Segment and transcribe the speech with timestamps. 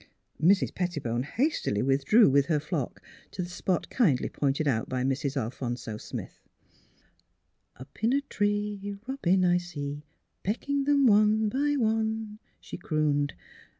[0.43, 0.73] Mrs.
[0.73, 5.37] Pettibone hastily withdrew with her flock to the spot kindly pointed out by Mrs.
[5.37, 6.39] Alphonso Smith.
[7.11, 10.01] *' Up in a tree, Eobin I see,
[10.41, 13.35] pecking them one by one," she crooned.